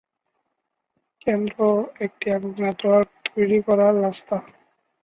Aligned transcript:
কেন্দ্র 1.21 1.57
একটি 2.01 2.25
একক 2.29 2.53
নেটওয়ার্ক 2.59 3.09
তৈরি 3.27 3.57
করার 3.67 3.93
রাস্তা। 4.01 4.35